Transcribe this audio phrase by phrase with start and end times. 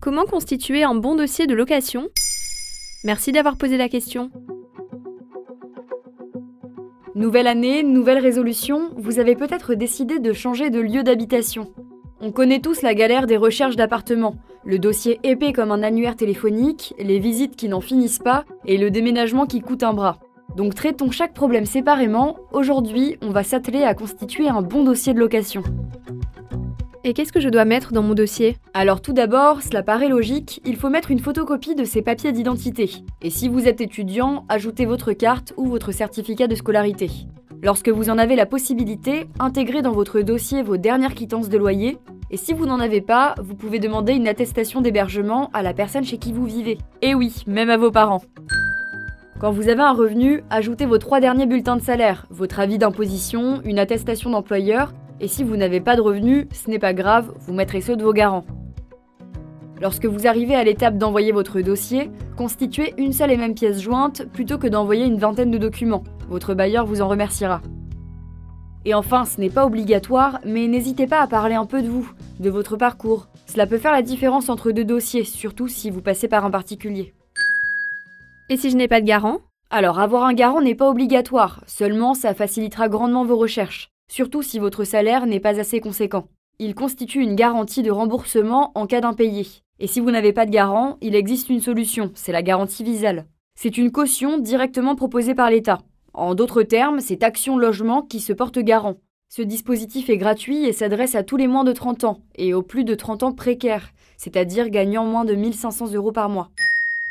[0.00, 2.08] Comment constituer un bon dossier de location?
[3.02, 4.30] Merci d'avoir posé la question.
[7.16, 11.72] Nouvelle année, nouvelle résolution, vous avez peut-être décidé de changer de lieu d'habitation.
[12.20, 16.94] On connaît tous la galère des recherches d'appartements, le dossier épais comme un annuaire téléphonique,
[17.00, 20.18] les visites qui n'en finissent pas et le déménagement qui coûte un bras.
[20.56, 22.36] Donc traitons chaque problème séparément.
[22.52, 25.64] Aujourd'hui, on va s'atteler à constituer un bon dossier de location.
[27.04, 28.56] Et qu'est-ce que je dois mettre dans mon dossier?
[28.74, 32.90] Alors tout d'abord, cela paraît logique, il faut mettre une photocopie de ses papiers d'identité.
[33.22, 37.10] Et si vous êtes étudiant, ajoutez votre carte ou votre certificat de scolarité.
[37.62, 41.98] Lorsque vous en avez la possibilité, intégrez dans votre dossier vos dernières quittances de loyer.
[42.30, 46.04] Et si vous n'en avez pas, vous pouvez demander une attestation d'hébergement à la personne
[46.04, 46.78] chez qui vous vivez.
[47.00, 48.22] Et oui, même à vos parents.
[49.40, 53.60] Quand vous avez un revenu, ajoutez vos trois derniers bulletins de salaire, votre avis d'imposition,
[53.64, 57.52] une attestation d'employeur, et si vous n'avez pas de revenus, ce n'est pas grave, vous
[57.52, 58.44] mettrez ceux de vos garants.
[59.80, 64.24] Lorsque vous arrivez à l'étape d'envoyer votre dossier, constituez une seule et même pièce jointe
[64.32, 66.04] plutôt que d'envoyer une vingtaine de documents.
[66.28, 67.62] Votre bailleur vous en remerciera.
[68.84, 72.10] Et enfin, ce n'est pas obligatoire, mais n'hésitez pas à parler un peu de vous,
[72.40, 73.28] de votre parcours.
[73.46, 77.12] Cela peut faire la différence entre deux dossiers, surtout si vous passez par un particulier.
[78.48, 79.40] Et si je n'ai pas de garant?
[79.70, 84.58] Alors, avoir un garant n'est pas obligatoire, seulement ça facilitera grandement vos recherches, surtout si
[84.58, 86.26] votre salaire n'est pas assez conséquent.
[86.58, 89.46] Il constitue une garantie de remboursement en cas d'impayé.
[89.78, 93.26] Et si vous n'avez pas de garant, il existe une solution, c'est la garantie visale.
[93.54, 95.78] C'est une caution directement proposée par l'État.
[96.14, 98.96] En d'autres termes, c'est Action Logement qui se porte garant.
[99.28, 102.62] Ce dispositif est gratuit et s'adresse à tous les moins de 30 ans et aux
[102.62, 106.48] plus de 30 ans précaires, c'est-à-dire gagnant moins de 1500 euros par mois.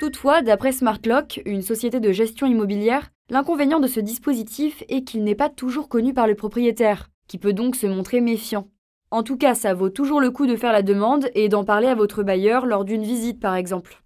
[0.00, 5.34] Toutefois, d'après SmartLock, une société de gestion immobilière, l'inconvénient de ce dispositif est qu'il n'est
[5.34, 8.68] pas toujours connu par le propriétaire, qui peut donc se montrer méfiant.
[9.10, 11.86] En tout cas, ça vaut toujours le coup de faire la demande et d'en parler
[11.86, 14.02] à votre bailleur lors d'une visite par exemple.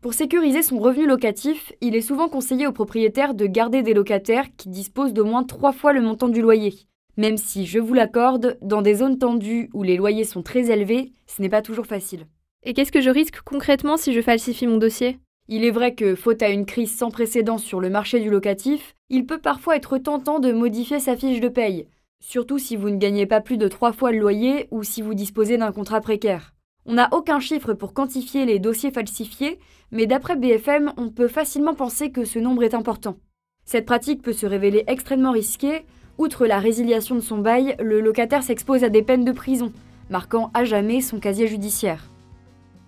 [0.00, 4.46] Pour sécuriser son revenu locatif, il est souvent conseillé aux propriétaires de garder des locataires
[4.56, 6.74] qui disposent d'au moins trois fois le montant du loyer.
[7.18, 11.12] Même si, je vous l'accorde, dans des zones tendues où les loyers sont très élevés,
[11.26, 12.26] ce n'est pas toujours facile.
[12.62, 15.18] Et qu'est-ce que je risque concrètement si je falsifie mon dossier?
[15.52, 18.94] Il est vrai que, faute à une crise sans précédent sur le marché du locatif,
[19.08, 21.88] il peut parfois être tentant de modifier sa fiche de paye,
[22.20, 25.12] surtout si vous ne gagnez pas plus de trois fois le loyer ou si vous
[25.12, 26.54] disposez d'un contrat précaire.
[26.86, 29.58] On n'a aucun chiffre pour quantifier les dossiers falsifiés,
[29.90, 33.16] mais d'après BFM, on peut facilement penser que ce nombre est important.
[33.64, 35.84] Cette pratique peut se révéler extrêmement risquée.
[36.16, 39.72] Outre la résiliation de son bail, le locataire s'expose à des peines de prison,
[40.10, 42.08] marquant à jamais son casier judiciaire.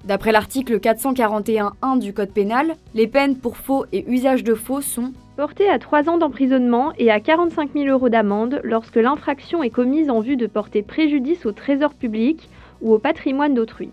[0.04, 5.12] D'après l'article 441.1 du Code pénal, les peines pour faux et usage de faux sont
[5.36, 10.10] portées à 3 ans d'emprisonnement et à 45 000 euros d'amende lorsque l'infraction est commise
[10.10, 12.48] en vue de porter préjudice au trésor public
[12.80, 13.90] ou au patrimoine d'autrui.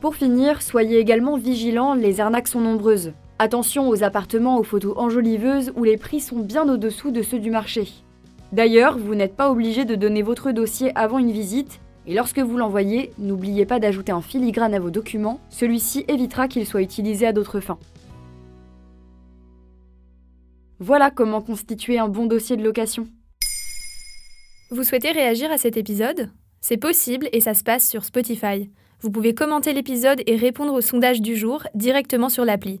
[0.00, 3.12] Pour finir, soyez également vigilants, les arnaques sont nombreuses.
[3.38, 7.50] Attention aux appartements aux photos enjoliveuses où les prix sont bien au-dessous de ceux du
[7.50, 7.88] marché.
[8.52, 12.56] D'ailleurs, vous n'êtes pas obligé de donner votre dossier avant une visite, et lorsque vous
[12.56, 17.32] l'envoyez, n'oubliez pas d'ajouter un filigrane à vos documents, celui-ci évitera qu'il soit utilisé à
[17.32, 17.78] d'autres fins.
[20.80, 23.06] Voilà comment constituer un bon dossier de location.
[24.70, 26.30] Vous souhaitez réagir à cet épisode?
[26.60, 28.70] C'est possible et ça se passe sur Spotify.
[29.00, 32.80] Vous pouvez commenter l'épisode et répondre au sondage du jour directement sur l'appli.